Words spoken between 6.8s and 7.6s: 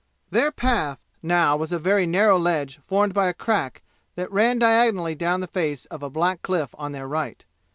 their right.